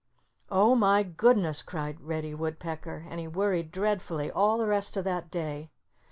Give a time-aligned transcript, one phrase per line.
[0.49, 3.05] "Oh, my goodness!" cried Reddy Woodpecker.
[3.07, 5.69] And he worried dreadfully all the rest of that day.